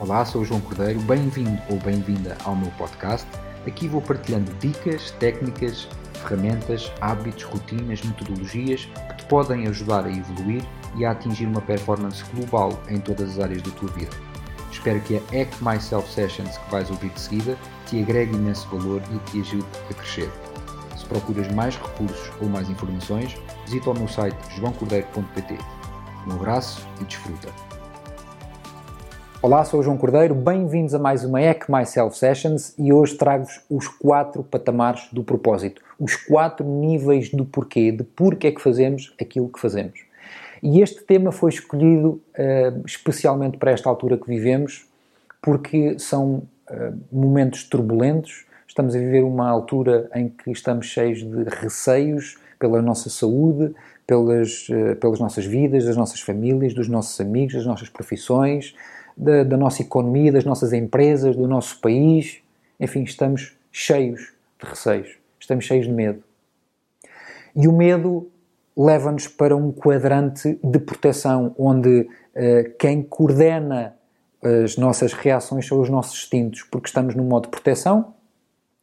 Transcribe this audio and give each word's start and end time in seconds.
Olá, 0.00 0.24
sou 0.24 0.42
o 0.42 0.44
João 0.44 0.60
Cordeiro, 0.60 1.00
bem-vindo 1.00 1.60
ou 1.68 1.76
bem-vinda 1.80 2.38
ao 2.44 2.54
meu 2.54 2.70
podcast. 2.78 3.26
Aqui 3.66 3.88
vou 3.88 4.00
partilhando 4.00 4.54
dicas, 4.60 5.10
técnicas, 5.18 5.88
ferramentas, 6.22 6.92
hábitos, 7.00 7.42
rotinas, 7.42 8.00
metodologias 8.02 8.84
que 8.84 9.16
te 9.16 9.24
podem 9.24 9.66
ajudar 9.66 10.04
a 10.04 10.08
evoluir 10.08 10.62
e 10.94 11.04
a 11.04 11.10
atingir 11.10 11.46
uma 11.46 11.60
performance 11.60 12.22
global 12.32 12.80
em 12.88 13.00
todas 13.00 13.30
as 13.30 13.40
áreas 13.40 13.60
da 13.60 13.72
tua 13.72 13.88
vida. 13.90 14.16
Espero 14.70 15.00
que 15.00 15.16
a 15.16 15.20
Hack 15.32 15.50
Myself 15.60 16.08
Sessions 16.12 16.56
que 16.56 16.70
vais 16.70 16.88
ouvir 16.90 17.10
de 17.10 17.20
seguida 17.20 17.58
te 17.86 18.00
agregue 18.00 18.36
imenso 18.36 18.68
valor 18.68 19.02
e 19.12 19.18
te 19.30 19.40
ajude 19.40 19.66
a 19.90 19.94
crescer. 19.94 20.30
Se 20.96 21.04
procuras 21.06 21.52
mais 21.54 21.76
recursos 21.76 22.30
ou 22.40 22.48
mais 22.48 22.70
informações, 22.70 23.36
visita 23.64 23.90
o 23.90 23.94
meu 23.94 24.06
site 24.06 24.38
joãocordeiro.pt. 24.56 25.58
Um 26.28 26.34
abraço 26.34 26.86
e 27.00 27.04
desfruta! 27.04 27.67
Olá, 29.40 29.64
sou 29.64 29.78
o 29.78 29.82
João 29.84 29.96
Cordeiro, 29.96 30.34
bem-vindos 30.34 30.92
a 30.96 30.98
mais 30.98 31.22
uma 31.22 31.38
Hack 31.38 31.68
Myself 31.68 32.18
Sessions 32.18 32.74
e 32.76 32.92
hoje 32.92 33.14
trago-vos 33.14 33.60
os 33.70 33.86
quatro 33.86 34.42
patamares 34.42 35.08
do 35.12 35.22
propósito, 35.22 35.80
os 35.96 36.16
quatro 36.16 36.66
níveis 36.66 37.30
do 37.30 37.44
porquê, 37.44 37.92
de 37.92 38.02
porquê 38.02 38.48
é 38.48 38.50
que 38.50 38.60
fazemos 38.60 39.14
aquilo 39.20 39.48
que 39.48 39.60
fazemos. 39.60 40.00
E 40.60 40.80
este 40.80 41.04
tema 41.04 41.30
foi 41.30 41.50
escolhido 41.50 42.20
uh, 42.36 42.82
especialmente 42.84 43.58
para 43.58 43.70
esta 43.70 43.88
altura 43.88 44.18
que 44.18 44.26
vivemos, 44.26 44.88
porque 45.40 45.96
são 46.00 46.42
uh, 46.68 46.98
momentos 47.12 47.62
turbulentos, 47.62 48.44
estamos 48.66 48.96
a 48.96 48.98
viver 48.98 49.22
uma 49.22 49.48
altura 49.48 50.10
em 50.16 50.30
que 50.30 50.50
estamos 50.50 50.86
cheios 50.86 51.22
de 51.22 51.44
receios 51.44 52.38
pela 52.58 52.82
nossa 52.82 53.08
saúde, 53.08 53.72
pelas, 54.04 54.68
uh, 54.68 54.96
pelas 54.96 55.20
nossas 55.20 55.44
vidas, 55.44 55.84
das 55.84 55.96
nossas 55.96 56.20
famílias, 56.20 56.74
dos 56.74 56.88
nossos 56.88 57.20
amigos, 57.20 57.54
das 57.54 57.66
nossas 57.66 57.88
profissões, 57.88 58.74
da, 59.18 59.42
da 59.42 59.56
nossa 59.56 59.82
economia, 59.82 60.30
das 60.30 60.44
nossas 60.44 60.72
empresas, 60.72 61.34
do 61.34 61.48
nosso 61.48 61.80
país. 61.80 62.38
Enfim, 62.78 63.02
estamos 63.02 63.56
cheios 63.72 64.32
de 64.62 64.68
receios, 64.68 65.18
estamos 65.40 65.64
cheios 65.64 65.86
de 65.86 65.92
medo. 65.92 66.22
E 67.54 67.66
o 67.66 67.72
medo 67.72 68.30
leva-nos 68.76 69.26
para 69.26 69.56
um 69.56 69.72
quadrante 69.72 70.58
de 70.62 70.78
proteção, 70.78 71.52
onde 71.58 72.02
uh, 72.02 72.76
quem 72.78 73.02
coordena 73.02 73.96
as 74.40 74.76
nossas 74.76 75.12
reações 75.12 75.66
são 75.66 75.80
os 75.80 75.90
nossos 75.90 76.16
instintos, 76.16 76.62
porque 76.62 76.86
estamos 76.86 77.16
num 77.16 77.24
modo 77.24 77.44
de 77.44 77.50
proteção, 77.50 78.14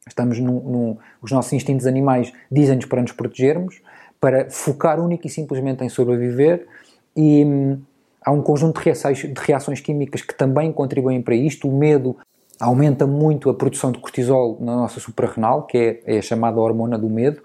estamos 0.05 0.37
num, 0.37 0.59
num 0.59 0.97
os 1.21 1.31
nossos 1.31 1.53
instintos 1.53 1.87
animais 1.87 2.33
dizem-nos 2.51 2.85
para 2.85 3.01
nos 3.01 3.13
protegermos, 3.13 3.81
para 4.19 4.49
focar 4.49 4.99
única 4.99 5.27
e 5.27 5.29
simplesmente 5.29 5.81
em 5.81 5.87
sobreviver, 5.87 6.67
e, 7.15 7.45
hum, 7.45 7.81
há 8.25 8.31
um 8.31 8.41
conjunto 8.41 8.79
de 8.79 8.85
reações, 8.85 9.19
de 9.19 9.39
reações 9.39 9.79
químicas 9.79 10.23
que 10.23 10.33
também 10.33 10.71
contribuem 10.71 11.21
para 11.21 11.35
isto. 11.35 11.69
O 11.69 11.77
medo 11.77 12.17
aumenta 12.59 13.05
muito 13.05 13.49
a 13.49 13.53
produção 13.53 13.91
de 13.91 13.99
cortisol 13.99 14.57
na 14.59 14.75
nossa 14.75 14.99
suprarrenal, 14.99 15.63
que 15.63 15.77
é, 15.77 16.15
é 16.15 16.17
a 16.17 16.21
chamada 16.21 16.59
hormona 16.59 16.97
do 16.97 17.09
medo, 17.09 17.41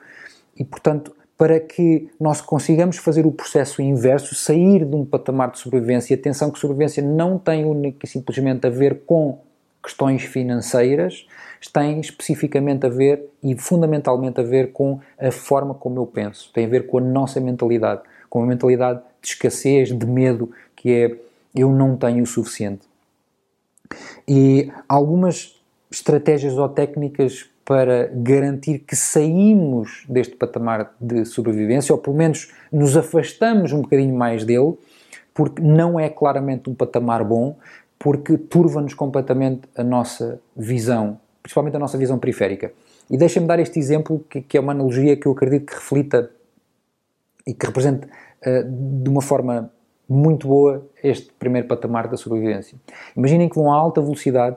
e 0.56 0.64
portanto, 0.64 1.14
para 1.37 1.59
que 1.59 2.09
nós 2.20 2.41
consigamos 2.41 2.98
fazer 2.98 3.27
o 3.27 3.33
processo 3.33 3.81
inverso, 3.81 4.34
sair 4.34 4.84
de 4.84 4.95
um 4.95 5.05
patamar 5.05 5.50
de 5.50 5.59
sobrevivência, 5.59 6.14
atenção 6.14 6.50
que 6.50 6.59
sobrevivência 6.59 7.03
não 7.03 7.39
tem 7.39 7.65
única 7.65 8.05
e 8.05 8.09
simplesmente 8.09 8.67
a 8.67 8.70
ver 8.70 9.03
com 9.06 9.39
questões 9.83 10.22
financeiras, 10.22 11.27
tem 11.72 11.98
especificamente 12.00 12.87
a 12.87 12.91
ver 12.91 13.25
e 13.42 13.56
fundamentalmente 13.56 14.39
a 14.41 14.42
ver 14.42 14.72
com 14.72 15.00
a 15.19 15.31
forma 15.31 15.75
como 15.75 15.98
eu 15.98 16.06
penso, 16.06 16.50
tem 16.53 16.67
a 16.67 16.69
ver 16.69 16.87
com 16.87 16.98
a 16.98 17.00
nossa 17.00 17.41
mentalidade, 17.41 18.03
com 18.28 18.42
a 18.42 18.47
mentalidade 18.47 19.00
de 19.22 19.28
escassez, 19.28 19.89
de 19.89 20.06
medo, 20.06 20.50
que 20.81 20.91
é 20.91 21.17
eu 21.55 21.70
não 21.70 21.95
tenho 21.95 22.23
o 22.23 22.27
suficiente. 22.27 22.89
E 24.27 24.73
algumas 24.89 25.61
estratégias 25.91 26.56
ou 26.56 26.69
técnicas 26.69 27.50
para 27.67 28.11
garantir 28.14 28.78
que 28.78 28.97
saímos 28.97 30.05
deste 30.09 30.37
patamar 30.37 30.94
de 30.99 31.27
sobrevivência, 31.27 31.94
ou 31.94 32.00
pelo 32.00 32.16
menos 32.16 32.50
nos 32.72 32.97
afastamos 32.97 33.72
um 33.72 33.82
bocadinho 33.82 34.16
mais 34.16 34.44
dele, 34.44 34.75
porque 35.34 35.60
não 35.60 36.00
é 36.00 36.09
claramente 36.09 36.71
um 36.71 36.75
patamar 36.75 37.22
bom, 37.25 37.56
porque 37.99 38.38
turva-nos 38.38 38.94
completamente 38.94 39.62
a 39.77 39.84
nossa 39.84 40.41
visão, 40.56 41.21
principalmente 41.43 41.77
a 41.77 41.78
nossa 41.78 41.99
visão 41.99 42.19
periférica. 42.19 42.72
E 43.10 43.19
deixem-me 43.19 43.47
dar 43.47 43.60
este 43.60 43.78
exemplo, 43.78 44.25
que, 44.31 44.41
que, 44.41 44.56
é 44.56 44.60
uma 44.60 44.72
analogia 44.72 45.16
que 45.16 45.27
eu 45.27 45.33
acredito 45.33 45.66
que 45.66 45.75
reflita 45.75 46.31
e 47.47 47.53
que 47.53 47.66
represente 47.66 48.06
uh, 48.06 49.03
de 49.03 49.10
uma 49.10 49.21
forma 49.21 49.71
muito 50.10 50.48
boa 50.48 50.84
este 51.04 51.32
primeiro 51.38 51.69
patamar 51.69 52.09
da 52.09 52.16
sobrevivência. 52.16 52.76
Imaginem 53.16 53.48
que 53.48 53.54
vão 53.54 53.72
a 53.72 53.76
alta 53.76 54.00
velocidade, 54.00 54.56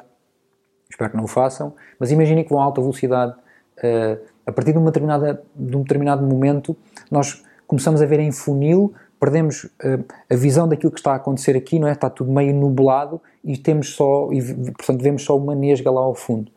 espero 0.89 1.11
que 1.11 1.15
não 1.15 1.25
o 1.25 1.27
façam, 1.27 1.75
mas 1.99 2.11
imaginem 2.11 2.43
que 2.43 2.49
vão 2.49 2.59
a 2.59 2.63
alta 2.63 2.81
velocidade, 2.81 3.33
uh, 3.33 4.19
a 4.47 4.51
partir 4.51 4.71
de, 4.71 4.79
uma 4.79 4.89
determinada, 4.89 5.43
de 5.55 5.77
um 5.77 5.83
determinado 5.83 6.25
momento, 6.25 6.75
nós 7.11 7.43
começamos 7.67 8.01
a 8.01 8.05
ver 8.07 8.19
em 8.19 8.31
funil, 8.31 8.95
perdemos 9.19 9.65
uh, 9.65 10.03
a 10.27 10.35
visão 10.35 10.67
daquilo 10.67 10.91
que 10.91 10.99
está 10.99 11.11
a 11.13 11.15
acontecer 11.17 11.55
aqui, 11.55 11.77
não 11.77 11.87
é? 11.87 11.91
Está 11.91 12.09
tudo 12.09 12.31
meio 12.31 12.53
nublado 12.55 13.21
e 13.43 13.55
temos 13.55 13.93
só, 13.93 14.29
e, 14.31 14.41
portanto, 14.71 15.03
vemos 15.03 15.23
só 15.23 15.37
uma 15.37 15.53
nesga 15.53 15.91
lá 15.91 16.01
ao 16.01 16.15
fundo. 16.15 16.51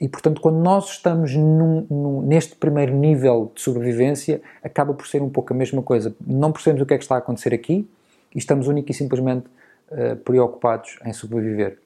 E, 0.00 0.08
portanto, 0.08 0.40
quando 0.40 0.56
nós 0.56 0.88
estamos 0.88 1.36
num, 1.36 1.86
num, 1.88 2.22
neste 2.22 2.56
primeiro 2.56 2.94
nível 2.94 3.52
de 3.54 3.60
sobrevivência, 3.60 4.40
acaba 4.64 4.94
por 4.94 5.06
ser 5.06 5.22
um 5.22 5.28
pouco 5.28 5.52
a 5.52 5.56
mesma 5.56 5.82
coisa. 5.82 6.14
Não 6.26 6.50
percebemos 6.50 6.82
o 6.82 6.86
que 6.86 6.94
é 6.94 6.98
que 6.98 7.04
está 7.04 7.14
a 7.14 7.18
acontecer 7.18 7.52
aqui, 7.54 7.86
e 8.34 8.38
estamos 8.38 8.68
única 8.68 8.90
e 8.90 8.94
simplesmente 8.94 9.46
uh, 9.90 10.16
preocupados 10.16 10.98
em 11.04 11.12
sobreviver. 11.12 11.78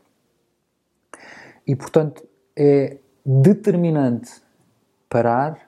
E, 1.67 1.75
portanto, 1.75 2.27
é 2.57 2.99
determinante 3.25 4.31
parar, 5.09 5.59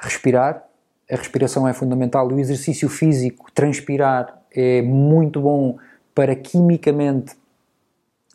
respirar. 0.00 0.64
A 1.10 1.16
respiração 1.16 1.66
é 1.68 1.72
fundamental. 1.74 2.26
O 2.28 2.38
exercício 2.38 2.88
físico, 2.88 3.50
transpirar, 3.52 4.42
é 4.50 4.80
muito 4.80 5.40
bom 5.40 5.76
para 6.14 6.34
quimicamente 6.36 7.36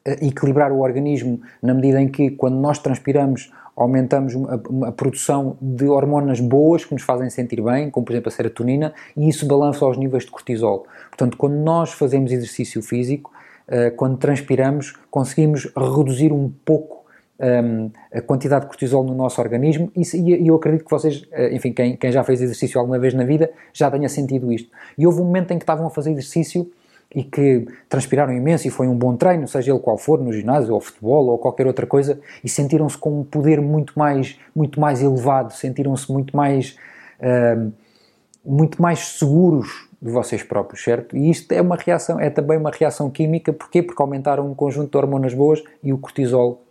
eh, 0.05 0.27
equilibrar 0.27 0.71
o 0.71 0.79
organismo, 0.79 1.41
na 1.61 1.73
medida 1.73 2.01
em 2.01 2.09
que, 2.09 2.31
quando 2.31 2.57
nós 2.57 2.79
transpiramos, 2.79 3.51
aumentamos 3.79 4.35
a, 4.35 4.87
a, 4.89 4.91
produção 4.91 5.57
de 5.61 5.85
hormonas 5.85 6.39
boas 6.39 6.83
que 6.83 6.93
nos 6.93 7.01
fazem 7.01 7.29
sentir 7.29 7.61
bem, 7.61 7.89
como 7.89 8.05
por 8.05 8.11
exemplo 8.11 8.27
a 8.27 8.31
serotonina, 8.31 8.93
e 9.15 9.29
isso 9.29 9.47
balança 9.47 9.85
os 9.85 9.97
níveis 9.97 10.25
de 10.25 10.31
cortisol. 10.31 10.85
Portanto, 11.09 11.37
quando 11.37 11.55
nós 11.55 11.93
fazemos 11.93 12.31
exercício 12.31 12.81
físico, 12.81 13.31
uh, 13.67 13.95
quando 13.95 14.17
transpiramos, 14.17 14.93
conseguimos 15.09 15.71
reduzir 15.75 16.33
um 16.33 16.51
pouco 16.65 16.99
um, 17.39 17.45
ehm, 17.45 17.91
a 18.13 18.21
quantidade 18.21 18.63
de 18.63 18.67
cortisol 18.67 19.01
no 19.01 19.15
nosso 19.15 19.39
organismo 19.39 19.89
e, 19.95 20.01
e 20.13 20.47
eu 20.47 20.55
acredito 20.55 20.83
que 20.83 20.91
vocês, 20.91 21.21
uh, 21.21 21.53
enfim, 21.53 21.71
quem, 21.71 21.95
quem 21.95 22.11
já 22.11 22.21
fez 22.21 22.41
exercício 22.41 22.77
alguma 22.79 22.99
vez 22.99 23.13
na 23.13 23.23
vida, 23.23 23.49
já 23.73 23.89
tenha 23.89 24.09
sentido 24.09 24.51
isto. 24.51 24.69
E 24.97 25.07
houve 25.07 25.21
um 25.21 25.25
momento 25.25 25.51
em 25.51 25.57
que 25.57 25.63
estavam 25.63 25.87
a 25.87 25.89
fazer 25.89 26.11
exercício 26.11 26.69
e 27.13 27.23
que 27.23 27.67
transpiraram 27.87 28.31
imenso 28.33 28.67
e 28.67 28.71
foi 28.71 28.87
um 28.87 28.95
bom 28.95 29.15
treino, 29.15 29.47
seja 29.47 29.71
ele 29.71 29.79
qual 29.79 29.97
for, 29.97 30.19
no 30.21 30.31
ginásio, 30.31 30.73
ou 30.73 30.79
futebol, 30.79 31.27
ou 31.27 31.37
qualquer 31.39 31.65
outra 31.65 31.87
coisa, 31.87 32.19
e 32.43 32.49
sentiram-se 32.49 32.97
com 32.97 33.21
um 33.21 33.23
poder 33.23 33.59
muito 33.61 33.97
mais, 33.97 34.37
muito 34.55 34.79
mais 34.79 35.01
elevado, 35.01 35.51
sentiram-se 35.53 36.11
muito 36.11 36.37
mais, 36.37 36.77
uh, 37.19 37.71
muito 38.45 38.81
mais 38.81 38.99
seguros 38.99 39.89
de 39.99 40.11
vocês 40.11 40.43
próprios, 40.43 40.83
certo? 40.83 41.17
E 41.17 41.29
isto 41.29 41.51
é 41.51 41.61
uma 41.61 41.75
reação, 41.75 42.19
é 42.19 42.29
também 42.29 42.57
uma 42.57 42.71
reação 42.71 43.09
química, 43.09 43.51
porquê? 43.51 43.81
Porque 43.81 44.01
aumentaram 44.01 44.49
um 44.49 44.53
conjunto 44.53 44.91
de 44.91 44.97
hormonas 44.97 45.33
boas 45.33 45.63
e 45.83 45.91
o 45.91 45.97
cortisol 45.97 46.63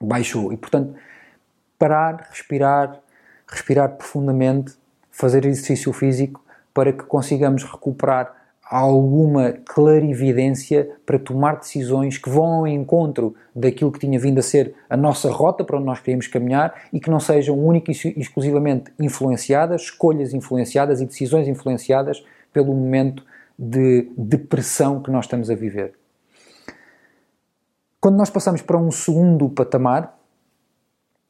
baixou. 0.00 0.52
E, 0.52 0.56
portanto, 0.56 0.94
parar, 1.78 2.28
respirar, 2.30 2.98
respirar 3.46 3.90
profundamente, 3.90 4.74
fazer 5.10 5.44
exercício 5.44 5.92
físico 5.92 6.42
para 6.74 6.92
que 6.92 7.04
consigamos 7.04 7.62
recuperar 7.62 8.45
alguma 8.68 9.52
clarividência 9.64 10.90
para 11.06 11.18
tomar 11.18 11.58
decisões 11.58 12.18
que 12.18 12.28
vão 12.28 12.54
ao 12.54 12.66
encontro 12.66 13.34
daquilo 13.54 13.92
que 13.92 14.00
tinha 14.00 14.18
vindo 14.18 14.38
a 14.38 14.42
ser 14.42 14.74
a 14.90 14.96
nossa 14.96 15.30
rota 15.30 15.62
para 15.62 15.76
onde 15.76 15.86
nós 15.86 16.00
queríamos 16.00 16.26
caminhar 16.26 16.74
e 16.92 16.98
que 16.98 17.08
não 17.08 17.20
sejam 17.20 17.56
única 17.56 17.92
e 17.92 18.20
exclusivamente 18.20 18.92
influenciadas, 18.98 19.82
escolhas 19.82 20.34
influenciadas 20.34 21.00
e 21.00 21.06
decisões 21.06 21.46
influenciadas 21.46 22.24
pelo 22.52 22.74
momento 22.74 23.24
de 23.56 24.10
depressão 24.16 25.00
que 25.00 25.10
nós 25.10 25.26
estamos 25.26 25.48
a 25.48 25.54
viver. 25.54 25.94
Quando 28.00 28.16
nós 28.16 28.30
passamos 28.30 28.62
para 28.62 28.76
um 28.76 28.90
segundo 28.90 29.48
patamar, 29.48 30.18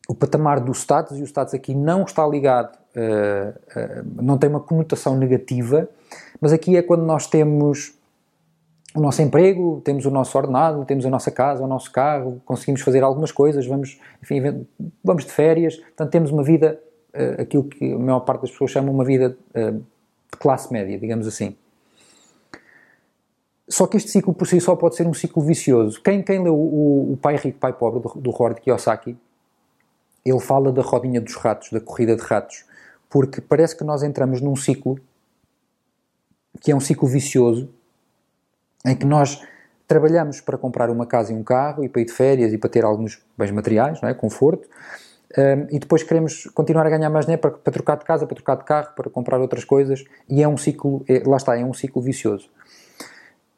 o 0.08 0.14
patamar 0.14 0.60
do 0.60 0.72
status, 0.72 1.18
e 1.18 1.22
o 1.22 1.24
status 1.24 1.54
aqui 1.54 1.74
não 1.74 2.04
está 2.04 2.26
ligado, 2.26 2.76
uh, 2.96 3.50
uh, 3.50 4.22
não 4.22 4.38
tem 4.38 4.48
uma 4.48 4.60
conotação 4.60 5.16
negativa, 5.16 5.88
mas 6.40 6.52
aqui 6.52 6.76
é 6.76 6.82
quando 6.82 7.04
nós 7.04 7.26
temos 7.26 7.96
o 8.94 9.00
nosso 9.00 9.20
emprego, 9.20 9.82
temos 9.84 10.06
o 10.06 10.10
nosso 10.10 10.36
ordenado, 10.36 10.84
temos 10.84 11.04
a 11.04 11.10
nossa 11.10 11.30
casa, 11.30 11.62
o 11.62 11.66
nosso 11.66 11.92
carro, 11.92 12.40
conseguimos 12.44 12.80
fazer 12.80 13.02
algumas 13.02 13.30
coisas, 13.30 13.66
vamos, 13.66 14.00
enfim, 14.22 14.66
vamos 15.04 15.24
de 15.24 15.32
férias, 15.32 15.76
portanto 15.76 16.10
temos 16.10 16.30
uma 16.30 16.42
vida, 16.42 16.80
uh, 17.14 17.42
aquilo 17.42 17.64
que 17.64 17.92
a 17.92 17.98
maior 17.98 18.20
parte 18.20 18.42
das 18.42 18.50
pessoas 18.50 18.70
chama 18.70 18.90
uma 18.90 19.04
vida 19.04 19.36
uh, 19.54 19.72
de 19.72 20.38
classe 20.38 20.72
média, 20.72 20.98
digamos 20.98 21.26
assim. 21.26 21.54
Só 23.68 23.86
que 23.86 23.96
este 23.96 24.10
ciclo 24.10 24.32
por 24.32 24.46
si 24.46 24.60
só 24.60 24.76
pode 24.76 24.96
ser 24.96 25.06
um 25.06 25.12
ciclo 25.12 25.42
vicioso. 25.42 26.00
Quem, 26.02 26.22
quem 26.22 26.42
leu 26.42 26.54
o, 26.54 27.12
o 27.12 27.16
Pai 27.16 27.36
Rico, 27.36 27.58
Pai 27.58 27.72
Pobre, 27.72 28.00
do, 28.00 28.20
do 28.20 28.30
Howard 28.30 28.60
Kiyosaki, 28.60 29.16
ele 30.24 30.40
fala 30.40 30.72
da 30.72 30.82
rodinha 30.82 31.20
dos 31.20 31.34
ratos, 31.34 31.70
da 31.70 31.80
corrida 31.80 32.16
de 32.16 32.22
ratos, 32.22 32.64
porque 33.10 33.40
parece 33.40 33.76
que 33.76 33.84
nós 33.84 34.02
entramos 34.02 34.40
num 34.40 34.56
ciclo 34.56 34.98
que 36.60 36.72
é 36.72 36.76
um 36.76 36.80
ciclo 36.80 37.08
vicioso, 37.08 37.68
em 38.84 38.94
que 38.94 39.04
nós 39.04 39.42
trabalhamos 39.86 40.40
para 40.40 40.58
comprar 40.58 40.90
uma 40.90 41.06
casa 41.06 41.32
e 41.32 41.36
um 41.36 41.42
carro 41.42 41.84
e 41.84 41.88
para 41.88 42.02
ir 42.02 42.06
de 42.06 42.12
férias 42.12 42.52
e 42.52 42.58
para 42.58 42.68
ter 42.68 42.84
alguns 42.84 43.22
bens 43.36 43.50
materiais, 43.50 44.00
não 44.00 44.08
é? 44.08 44.14
conforto, 44.14 44.68
um, 45.36 45.74
e 45.74 45.78
depois 45.78 46.02
queremos 46.02 46.46
continuar 46.54 46.86
a 46.86 46.90
ganhar 46.90 47.10
mais 47.10 47.26
dinheiro 47.26 47.42
para, 47.42 47.50
para, 47.50 47.72
trocar 47.72 47.96
de 47.96 48.04
casa, 48.04 48.26
para 48.26 48.34
trocar 48.34 48.56
de 48.56 48.64
carro, 48.64 48.94
para 48.94 49.10
comprar 49.10 49.40
outras 49.40 49.64
coisas, 49.64 50.04
e 50.28 50.42
é 50.42 50.48
um 50.48 50.56
ciclo, 50.56 51.04
é, 51.08 51.22
lá 51.26 51.36
está, 51.36 51.58
é 51.58 51.64
um 51.64 51.74
ciclo 51.74 52.00
vicioso. 52.00 52.48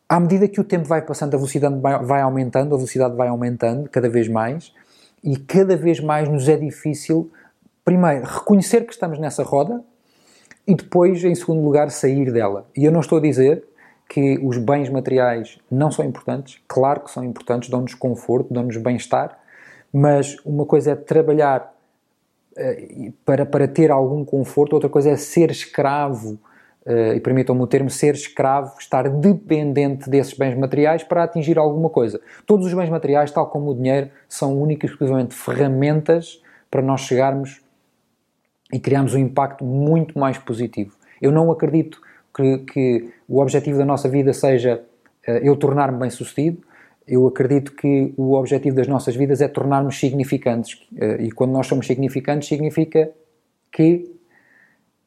À 0.08 0.18
medida 0.18 0.48
que 0.48 0.60
o 0.60 0.64
tempo 0.64 0.86
vai 0.86 1.02
passando, 1.02 1.34
a 1.34 1.36
velocidade 1.36 1.78
vai, 1.78 2.22
aumentando, 2.22 2.74
a 2.74 2.78
velocidade 2.78 3.14
vai 3.14 3.28
aumentando 3.28 3.88
cada 3.90 4.08
vez 4.08 4.28
mais, 4.28 4.72
e 5.22 5.36
cada 5.36 5.76
vez 5.76 6.00
mais 6.00 6.28
nos 6.28 6.48
é 6.48 6.56
difícil, 6.56 7.30
primeiro, 7.84 8.24
reconhecer 8.24 8.86
que 8.86 8.92
estamos 8.92 9.18
nessa 9.18 9.42
roda, 9.42 9.84
e 10.68 10.74
depois, 10.74 11.24
em 11.24 11.34
segundo 11.34 11.62
lugar, 11.62 11.90
sair 11.90 12.30
dela. 12.30 12.66
E 12.76 12.84
eu 12.84 12.92
não 12.92 13.00
estou 13.00 13.16
a 13.16 13.20
dizer 13.22 13.64
que 14.06 14.38
os 14.42 14.58
bens 14.58 14.90
materiais 14.90 15.58
não 15.70 15.90
são 15.90 16.04
importantes, 16.04 16.60
claro 16.68 17.00
que 17.00 17.10
são 17.10 17.24
importantes, 17.24 17.70
dão-nos 17.70 17.94
conforto, 17.94 18.52
dão-nos 18.52 18.76
bem-estar, 18.76 19.38
mas 19.90 20.36
uma 20.44 20.66
coisa 20.66 20.90
é 20.90 20.94
trabalhar 20.94 21.74
uh, 22.52 23.12
para, 23.24 23.46
para 23.46 23.66
ter 23.66 23.90
algum 23.90 24.26
conforto, 24.26 24.74
outra 24.74 24.90
coisa 24.90 25.08
é 25.08 25.16
ser 25.16 25.50
escravo, 25.50 26.38
uh, 26.84 27.14
e 27.14 27.20
permitam-me 27.20 27.62
o 27.62 27.66
termo, 27.66 27.88
ser 27.88 28.14
escravo, 28.14 28.74
estar 28.78 29.08
dependente 29.08 30.10
desses 30.10 30.34
bens 30.34 30.54
materiais 30.54 31.02
para 31.02 31.24
atingir 31.24 31.56
alguma 31.56 31.88
coisa. 31.88 32.20
Todos 32.44 32.66
os 32.66 32.74
bens 32.74 32.90
materiais, 32.90 33.30
tal 33.30 33.46
como 33.46 33.70
o 33.70 33.74
dinheiro, 33.74 34.10
são 34.28 34.60
únicas 34.60 34.90
e 34.90 34.92
exclusivamente 34.92 35.34
ferramentas 35.34 36.42
para 36.70 36.82
nós 36.82 37.00
chegarmos 37.00 37.62
e 38.72 38.78
criarmos 38.78 39.14
um 39.14 39.18
impacto 39.18 39.64
muito 39.64 40.18
mais 40.18 40.38
positivo. 40.38 40.94
Eu 41.20 41.32
não 41.32 41.50
acredito 41.50 42.00
que, 42.34 42.58
que 42.58 43.10
o 43.28 43.40
objetivo 43.40 43.78
da 43.78 43.84
nossa 43.84 44.08
vida 44.08 44.32
seja 44.32 44.82
uh, 45.26 45.30
eu 45.30 45.56
tornar-me 45.56 45.98
bem-sucedido, 45.98 46.62
eu 47.08 47.26
acredito 47.26 47.72
que 47.72 48.12
o 48.16 48.34
objetivo 48.34 48.76
das 48.76 48.86
nossas 48.86 49.16
vidas 49.16 49.40
é 49.40 49.48
tornarmos 49.48 49.98
significantes. 49.98 50.78
Eh, 50.94 51.24
e 51.24 51.30
quando 51.30 51.52
nós 51.52 51.66
somos 51.66 51.86
significantes, 51.86 52.46
significa 52.46 53.10
que 53.72 54.14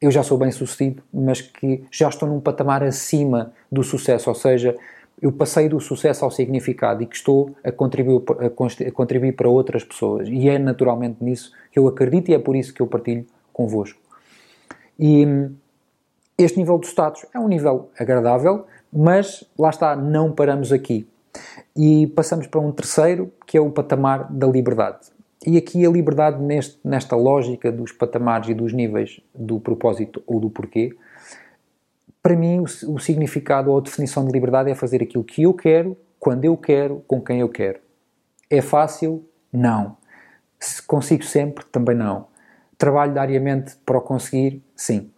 eu 0.01 0.09
já 0.09 0.23
sou 0.23 0.35
bem 0.35 0.51
sucedido, 0.51 1.03
mas 1.13 1.41
que 1.41 1.83
já 1.91 2.09
estou 2.09 2.27
num 2.27 2.39
patamar 2.39 2.83
acima 2.83 3.53
do 3.71 3.83
sucesso, 3.83 4.29
ou 4.31 4.35
seja, 4.35 4.75
eu 5.21 5.31
passei 5.31 5.69
do 5.69 5.79
sucesso 5.79 6.25
ao 6.25 6.31
significado 6.31 7.03
e 7.03 7.05
que 7.05 7.15
estou 7.15 7.55
a 7.63 7.71
contribuir, 7.71 8.23
a 8.39 8.91
contribuir 8.91 9.33
para 9.33 9.47
outras 9.47 9.83
pessoas. 9.83 10.27
E 10.27 10.49
é 10.49 10.57
naturalmente 10.57 11.23
nisso 11.23 11.51
que 11.71 11.77
eu 11.77 11.87
acredito 11.87 12.29
e 12.29 12.33
é 12.33 12.39
por 12.39 12.55
isso 12.55 12.73
que 12.73 12.81
eu 12.81 12.87
partilho 12.87 13.27
convosco. 13.51 14.00
E 15.00 15.25
hum, 15.25 15.56
este 16.38 16.57
nível 16.57 16.80
de 16.80 16.88
status 16.88 17.25
é 17.33 17.39
um 17.39 17.48
nível 17.48 17.89
agradável, 17.98 18.65
mas 18.92 19.44
lá 19.57 19.69
está, 19.69 19.95
não 19.95 20.31
paramos 20.31 20.71
aqui. 20.71 21.07
E 21.75 22.07
passamos 22.07 22.48
para 22.48 22.59
um 22.59 22.71
terceiro, 22.71 23.31
que 23.45 23.57
é 23.57 23.62
o 23.62 23.71
patamar 23.71 24.31
da 24.31 24.48
liberdade. 24.48 25.09
E 25.45 25.57
aqui 25.57 25.86
a 25.86 25.89
liberdade, 25.89 26.42
neste, 26.42 26.80
nesta 26.83 27.15
lógica 27.15 27.71
dos 27.71 27.92
patamares 27.92 28.50
e 28.50 28.53
dos 28.53 28.74
níveis 28.74 29.21
do 29.33 29.59
propósito 29.59 30.21
ou 30.27 30.39
do 30.39 30.50
porquê, 30.50 30.95
para 32.21 32.36
mim 32.36 32.59
o, 32.59 32.63
o 32.94 33.00
significado 33.00 33.71
ou 33.71 33.77
a 33.77 33.81
definição 33.81 34.25
de 34.25 34.31
liberdade 34.31 34.69
é 34.69 34.75
fazer 34.75 35.01
aquilo 35.01 35.24
que 35.24 35.44
eu 35.44 35.53
quero, 35.53 35.98
quando 36.19 36.45
eu 36.45 36.56
quero, 36.56 37.03
com 37.07 37.19
quem 37.19 37.39
eu 37.39 37.50
quero. 37.50 37.80
É 38.50 38.62
fácil? 38.62 39.25
Não. 39.51 39.98
Se 40.59 40.81
consigo 40.83 41.24
sempre? 41.24 41.65
Também 41.65 41.95
não. 41.95 42.27
Trabalho 42.81 43.13
diariamente 43.13 43.75
para 43.85 43.97
o 43.97 44.01
conseguir? 44.01 44.63
Sim 44.75 45.11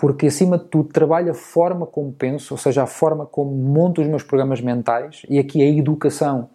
porque 0.00 0.28
acima 0.28 0.56
de 0.56 0.66
tudo 0.66 0.90
trabalho 0.90 1.32
a 1.32 1.34
forma 1.34 1.84
como 1.84 2.12
penso, 2.12 2.54
ou 2.54 2.58
seja, 2.58 2.84
a 2.84 2.86
forma 2.86 3.26
como 3.26 3.50
monto 3.50 4.00
os 4.00 4.06
meus 4.06 4.22
programas 4.22 4.60
mentais, 4.60 5.22
e 5.28 5.40
aqui 5.40 5.60
a 5.60 5.66
educação 5.66 6.50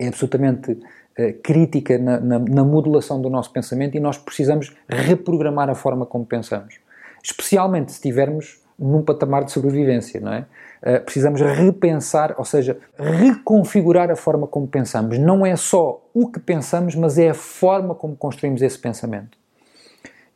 é 0.00 0.08
absolutamente 0.08 0.72
uh, 0.72 1.42
crítica 1.42 1.98
na, 1.98 2.18
na, 2.18 2.38
na, 2.38 2.64
modulação 2.64 3.20
do 3.20 3.28
nosso 3.28 3.52
pensamento 3.52 3.98
e 3.98 4.00
nós 4.00 4.16
precisamos 4.16 4.74
reprogramar 4.88 5.68
a 5.68 5.74
forma 5.74 6.06
como 6.06 6.24
pensamos. 6.24 6.76
Especialmente 7.22 7.92
se 7.92 7.98
estivermos 7.98 8.62
num 8.78 9.02
patamar 9.02 9.44
de 9.44 9.52
sobrevivência, 9.52 10.18
não 10.18 10.32
é? 10.32 10.46
Uh, 10.82 11.04
precisamos 11.04 11.42
repensar, 11.42 12.34
ou 12.38 12.46
seja, 12.46 12.78
reconfigurar 12.98 14.10
a 14.10 14.16
forma 14.16 14.46
como 14.46 14.66
pensamos. 14.66 15.18
Não 15.18 15.44
é 15.44 15.54
só 15.54 16.02
o 16.14 16.30
que 16.30 16.40
pensamos, 16.40 16.94
mas 16.94 17.18
é 17.18 17.28
a 17.28 17.34
forma 17.34 17.94
como 17.94 18.16
construímos 18.16 18.62
esse 18.62 18.78
pensamento. 18.78 19.43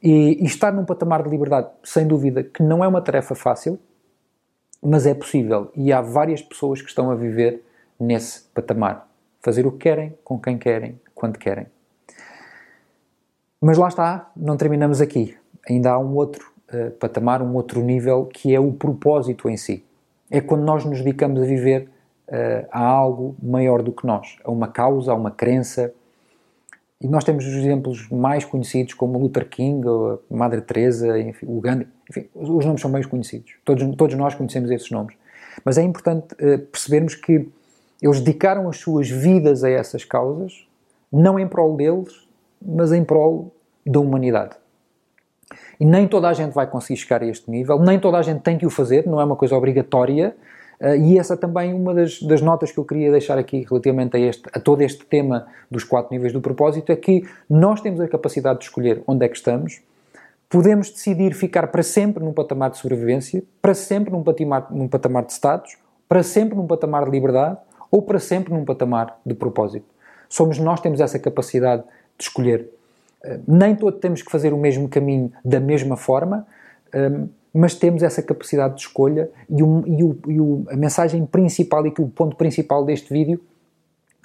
E, 0.03 0.43
e, 0.43 0.45
estar 0.45 0.73
num 0.73 0.85
patamar 0.85 1.23
de 1.23 1.29
liberdade, 1.29 1.69
sem 1.83 2.07
dúvida, 2.07 2.45
que 2.45 2.63
não 2.63 2.85
é 2.85 2.89
uma 2.89 3.01
tarefa 3.01 3.35
fácil, 3.35 3.79
mas 4.83 5.07
é 5.07 5.15
possível. 5.15 5.73
E 5.75 5.93
há 5.93 6.01
várias 6.01 6.41
pessoas 6.41 6.81
que 6.81 6.89
estão 6.89 7.11
a 7.11 7.17
viver 7.17 7.65
nesse 7.99 8.45
patamar. 8.55 9.09
Fazer 9.41 9.67
o 9.67 9.73
que 9.73 9.79
querem, 9.79 10.17
com 10.23 10.39
quem 10.39 10.57
querem, 10.57 11.01
quando 11.15 11.39
querem. 11.39 11.67
Mas 13.61 13.77
lá 13.77 13.89
está, 13.89 14.31
não 14.37 14.57
terminamos 14.57 15.01
aqui. 15.01 15.37
Ainda 15.69 15.91
há 15.91 15.99
um 15.99 16.15
outro 16.15 16.53
uh, 16.73 16.93
patamar, 16.93 17.43
um 17.43 17.55
outro 17.55 17.83
nível, 17.83 18.27
que 18.27 18.55
é 18.55 18.61
o 18.61 18.73
propósito 18.73 19.49
em 19.49 19.57
si. 19.57 19.85
É 20.31 20.41
quando 20.41 20.63
nós 20.63 20.85
nos 20.85 20.99
dedicamos 20.99 21.43
a 21.43 21.45
viver 21.45 21.89
uh, 22.29 22.69
a 22.71 22.85
algo 22.85 23.35
maior 23.43 23.83
do 23.83 23.91
que 23.91 24.07
nós, 24.07 24.37
a 24.45 24.51
uma 24.51 24.69
causa, 24.69 25.11
a 25.11 25.15
uma 25.15 25.31
crença, 25.31 25.93
e 27.01 27.07
nós 27.07 27.23
temos 27.23 27.47
os 27.47 27.55
exemplos 27.55 28.09
mais 28.11 28.45
conhecidos, 28.45 28.95
como 28.95 29.19
Luther 29.19 29.49
King, 29.49 29.87
a 29.89 30.35
Madre 30.35 30.61
Teresa, 30.61 31.19
enfim, 31.21 31.47
o 31.49 31.61
Gandhi. 31.61 31.87
Enfim, 32.11 32.29
os 32.35 32.65
nomes 32.65 32.81
são 32.81 32.91
bem 32.91 33.03
conhecidos. 33.05 33.53
Todos, 33.65 33.97
todos 33.97 34.17
nós 34.17 34.35
conhecemos 34.35 34.69
esses 34.71 34.91
nomes. 34.91 35.15
Mas 35.65 35.79
é 35.79 35.83
importante 35.83 36.35
uh, 36.35 36.59
percebermos 36.59 37.15
que 37.15 37.49
eles 38.03 38.21
dedicaram 38.21 38.69
as 38.69 38.79
suas 38.79 39.09
vidas 39.09 39.63
a 39.63 39.71
essas 39.71 40.05
causas, 40.05 40.67
não 41.13 41.39
em 41.39 41.47
prol 41.47 41.77
deles, 41.77 42.27
mas 42.61 42.93
em 42.93 43.05
prol 43.05 43.53
da 43.87 44.01
humanidade. 44.01 44.57
E 45.79 45.85
nem 45.85 46.09
toda 46.09 46.29
a 46.29 46.33
gente 46.33 46.53
vai 46.53 46.67
conseguir 46.67 46.99
chegar 46.99 47.23
a 47.23 47.27
este 47.27 47.49
nível, 47.49 47.79
nem 47.79 47.99
toda 47.99 48.19
a 48.19 48.23
gente 48.23 48.41
tem 48.41 48.59
que 48.59 48.67
o 48.67 48.71
fazer, 48.71 49.07
não 49.07 49.21
é 49.21 49.25
uma 49.25 49.37
coisa 49.37 49.57
obrigatória, 49.57 50.37
Uh, 50.81 50.95
e 50.95 51.19
essa 51.19 51.37
também 51.37 51.75
uma 51.75 51.93
das, 51.93 52.23
das, 52.23 52.41
notas 52.41 52.71
que 52.71 52.79
eu 52.79 52.85
queria 52.85 53.11
deixar 53.11 53.37
aqui 53.37 53.67
relativamente 53.69 54.17
a, 54.17 54.21
este, 54.21 54.45
a 54.53 54.61
todo 54.61 54.81
este 54.81 55.05
tema 55.05 55.49
dos 55.69 55.83
quatro 55.83 56.13
níveis 56.13 56.33
do 56.33 56.41
propósito 56.41 56.93
é 56.93 56.97
que 56.97 57.29
nós 57.51 57.81
temos 57.81 58.01
a 58.01 58.07
capacidade 58.07 58.61
de 58.61 58.67
escolher 58.67 59.03
onde 59.05 59.27
é 59.27 59.29
que 59.29 59.37
estamos, 59.37 59.81
podemos 60.49 60.91
decidir 60.91 61.35
ficar 61.35 61.67
para 61.67 61.83
sempre 61.83 62.23
num 62.23 62.33
patamar 62.33 62.71
de 62.71 62.79
sobrevivência, 62.79 63.43
para 63.61 63.75
sempre 63.75 64.13
num 64.13 64.23
patamar, 64.23 64.69
num 64.71 64.87
patamar 64.87 65.25
de 65.25 65.33
status, 65.33 65.77
para 66.09 66.23
sempre 66.23 66.57
num 66.57 66.67
patamar 66.67 67.07
de 67.07 67.11
liberdade 67.11 67.59
ou 67.91 68.01
para 68.01 68.21
sempre 68.21 68.55
num 68.55 68.65
patamar 68.65 69.19
de 69.27 69.35
propósito. 69.35 69.87
Somos 70.29 70.59
nós 70.59 70.81
temos 70.81 71.01
essa 71.01 71.19
capacidade 71.19 71.83
de 72.17 72.25
escolher. 72.25 72.71
Uh, 73.25 73.41
nem 73.49 73.75
todos 73.75 73.99
temos 73.99 74.23
que 74.23 74.31
fazer 74.31 74.53
o 74.53 74.57
mesmo 74.57 74.89
caminho 74.89 75.33
da 75.45 75.59
mesma 75.59 75.97
forma, 75.97 76.47
eh, 76.93 77.11
mas 77.53 77.75
temos 77.75 78.03
essa 78.03 78.23
capacidade 78.23 78.75
de 78.75 78.83
escolha 78.83 79.31
e, 79.49 79.63
o, 79.63 79.85
e, 79.87 80.05
o, 80.05 80.19
e 80.29 80.41
o, 80.41 80.65
a 80.71 80.77
mensagem 80.77 81.25
principal 81.27 81.87
e 81.87 81.91
que 81.91 82.03
o 82.03 82.09
ponto 82.09 82.37
principal 82.37 82.85
deste 82.85 83.13
vídeo 83.13 83.41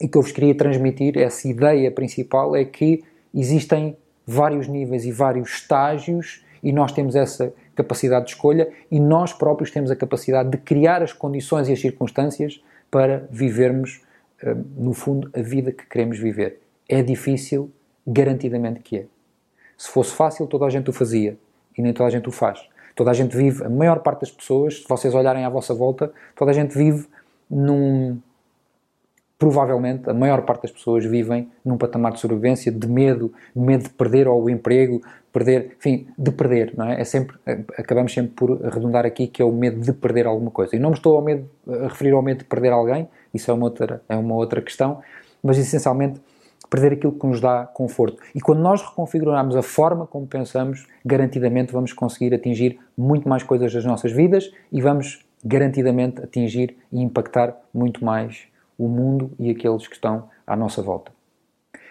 e 0.01 0.07
que 0.07 0.17
eu 0.17 0.21
vos 0.21 0.31
queria 0.31 0.55
transmitir, 0.55 1.17
essa 1.17 1.47
ideia 1.47 1.91
principal 1.91 2.55
é 2.55 2.65
que 2.65 3.03
existem 3.33 3.95
vários 4.25 4.67
níveis 4.67 5.05
e 5.05 5.11
vários 5.11 5.49
estágios 5.49 6.43
e 6.61 6.71
nós 6.71 6.91
temos 6.91 7.15
essa 7.15 7.53
capacidade 7.75 8.25
de 8.25 8.31
escolha 8.31 8.69
e 8.89 8.99
nós 8.99 9.33
próprios 9.33 9.71
temos 9.71 9.91
a 9.91 9.95
capacidade 9.95 10.49
de 10.49 10.57
criar 10.57 11.01
as 11.01 11.13
condições 11.13 11.67
e 11.67 11.73
as 11.73 11.79
circunstâncias 11.79 12.61
para 12.89 13.27
vivermos, 13.31 14.01
eh, 14.41 14.55
no 14.77 14.93
fundo, 14.93 15.29
a 15.33 15.41
vida 15.41 15.71
que 15.71 15.85
queremos 15.85 16.19
viver. 16.19 16.59
É 16.87 17.01
difícil, 17.01 17.71
garantidamente 18.05 18.81
que 18.81 18.97
é. 18.97 19.05
Se 19.77 19.89
fosse 19.89 20.13
fácil, 20.13 20.47
toda 20.47 20.65
a 20.65 20.69
gente 20.69 20.89
o 20.89 20.93
fazia 20.93 21.37
e 21.77 21.81
nem 21.81 21.91
toda 21.91 22.07
a 22.07 22.11
gente 22.11 22.29
o 22.29 22.31
faz. 22.31 22.61
Toda 22.95 23.11
a 23.11 23.13
gente 23.13 23.35
vive, 23.35 23.63
a 23.63 23.69
maior 23.69 23.99
parte 23.99 24.21
das 24.21 24.31
pessoas, 24.31 24.81
se 24.81 24.87
vocês 24.87 25.13
olharem 25.13 25.45
à 25.45 25.49
vossa 25.49 25.73
volta, 25.73 26.11
toda 26.35 26.51
a 26.51 26.53
gente 26.53 26.77
vive 26.77 27.07
num. 27.49 28.19
Provavelmente, 29.37 30.09
a 30.09 30.13
maior 30.13 30.43
parte 30.43 30.61
das 30.61 30.71
pessoas 30.71 31.03
vivem 31.03 31.51
num 31.65 31.77
patamar 31.77 32.13
de 32.13 32.19
sobrevivência, 32.19 32.71
de 32.71 32.87
medo, 32.87 33.33
medo 33.53 33.83
de 33.83 33.89
perder 33.89 34.25
ou 34.27 34.43
o 34.43 34.49
emprego, 34.49 35.01
perder, 35.33 35.75
enfim, 35.77 36.07
de 36.17 36.31
perder, 36.31 36.73
não 36.77 36.87
é? 36.87 37.01
É 37.01 37.03
sempre, 37.03 37.35
acabamos 37.77 38.13
sempre 38.13 38.31
por 38.31 38.65
arredondar 38.65 39.05
aqui 39.05 39.27
que 39.27 39.41
é 39.41 39.45
o 39.45 39.51
medo 39.51 39.81
de 39.81 39.91
perder 39.91 40.27
alguma 40.27 40.51
coisa. 40.51 40.75
E 40.75 40.79
não 40.79 40.91
me 40.91 40.95
estou 40.95 41.15
ao 41.15 41.21
medo, 41.21 41.49
a 41.67 41.87
referir 41.87 42.11
ao 42.11 42.21
medo 42.21 42.37
de 42.37 42.45
perder 42.45 42.71
alguém, 42.71 43.09
isso 43.33 43.51
é 43.51 43.53
uma 43.53 43.65
outra, 43.65 44.01
é 44.07 44.15
uma 44.15 44.35
outra 44.35 44.61
questão, 44.61 45.01
mas 45.43 45.57
essencialmente 45.57 46.21
perder 46.73 46.93
aquilo 46.93 47.13
que 47.13 47.27
nos 47.27 47.39
dá 47.39 47.67
conforto. 47.67 48.17
E 48.33 48.41
quando 48.41 48.59
nós 48.59 48.81
reconfigurarmos 48.81 49.55
a 49.55 49.61
forma 49.61 50.07
como 50.07 50.25
pensamos, 50.25 50.87
garantidamente 51.05 51.71
vamos 51.71 51.93
conseguir 51.93 52.33
atingir 52.33 52.79
muito 52.97 53.29
mais 53.29 53.43
coisas 53.43 53.71
das 53.71 53.85
nossas 53.85 54.11
vidas 54.11 54.51
e 54.71 54.81
vamos 54.81 55.23
garantidamente 55.45 56.23
atingir 56.23 56.75
e 56.91 56.99
impactar 56.99 57.55
muito 57.71 58.03
mais 58.03 58.47
o 58.75 58.87
mundo 58.87 59.29
e 59.37 59.51
aqueles 59.51 59.87
que 59.87 59.93
estão 59.93 60.27
à 60.47 60.55
nossa 60.55 60.81
volta. 60.81 61.11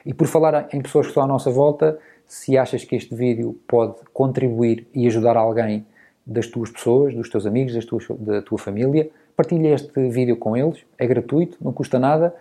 E 0.05 0.13
por 0.13 0.27
falar 0.27 0.67
em 0.73 0.83
pessoas 0.83 1.07
que 1.07 1.11
estão 1.13 1.23
à 1.23 1.29
nossa 1.29 1.49
volta, 1.49 1.97
se 2.27 2.59
achas 2.59 2.83
que 2.83 2.97
este 2.97 3.15
vídeo 3.15 3.57
pode 3.69 3.95
contribuir 4.13 4.89
e 4.93 5.07
ajudar 5.07 5.37
alguém 5.37 5.87
das 6.27 6.49
tuas 6.49 6.73
pessoas, 6.73 7.15
dos 7.15 7.31
teus 7.31 7.47
amigos, 7.47 7.87
tuas, 7.87 8.05
da 8.19 8.43
tua 8.43 8.59
família, 8.59 9.09
partilha 9.37 9.75
este 9.75 10.09
vídeo 10.09 10.37
com 10.37 10.57
eles, 10.57 10.85
é 10.99 11.07
gratuito, 11.07 11.57
não 11.61 11.73
custa 11.73 12.01
nada 12.01 12.35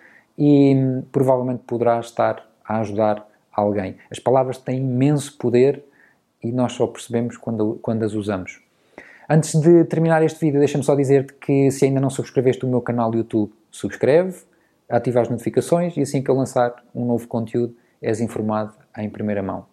e 0.43 1.03
provavelmente 1.11 1.61
poderá 1.67 1.99
estar 1.99 2.43
a 2.65 2.79
ajudar 2.79 3.27
alguém. 3.51 3.97
As 4.09 4.17
palavras 4.17 4.57
têm 4.57 4.79
imenso 4.79 5.37
poder 5.37 5.83
e 6.43 6.51
nós 6.51 6.73
só 6.73 6.87
percebemos 6.87 7.37
quando, 7.37 7.77
quando 7.79 8.01
as 8.01 8.13
usamos. 8.13 8.59
Antes 9.29 9.53
de 9.61 9.83
terminar 9.83 10.23
este 10.23 10.39
vídeo, 10.39 10.57
deixa-me 10.57 10.83
só 10.83 10.95
dizer-te 10.95 11.33
que 11.33 11.69
se 11.69 11.85
ainda 11.85 11.99
não 11.99 12.09
subscreveste 12.09 12.65
o 12.65 12.67
meu 12.67 12.81
canal 12.81 13.11
do 13.11 13.19
YouTube, 13.19 13.53
subscreve, 13.69 14.35
ativa 14.89 15.21
as 15.21 15.29
notificações 15.29 15.95
e 15.95 16.01
assim 16.01 16.23
que 16.23 16.31
eu 16.31 16.35
lançar 16.35 16.73
um 16.93 17.05
novo 17.05 17.27
conteúdo, 17.27 17.75
és 18.01 18.19
informado 18.19 18.73
em 18.97 19.07
primeira 19.11 19.43
mão. 19.43 19.67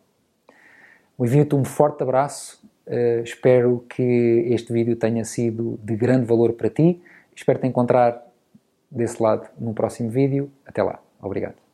Envio-te 1.19 1.55
um 1.55 1.65
forte 1.65 2.03
abraço, 2.03 2.63
uh, 2.87 3.23
espero 3.25 3.87
que 3.89 4.03
este 4.51 4.71
vídeo 4.71 4.97
tenha 4.97 5.25
sido 5.25 5.81
de 5.83 5.97
grande 5.97 6.27
valor 6.27 6.53
para 6.53 6.69
ti, 6.69 7.01
espero 7.35 7.59
te 7.59 7.67
encontrar 7.67 8.28
desse 8.91 9.23
lado 9.23 9.49
no 9.59 9.75
próximo 9.75 10.11
vídeo. 10.11 10.51
Até 10.67 10.83
lá, 10.83 11.01
obrigado. 11.21 11.68